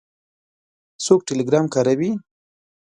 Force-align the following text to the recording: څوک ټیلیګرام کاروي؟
څوک 1.05 1.19
ټیلیګرام 1.27 1.65
کاروي؟ 1.73 2.11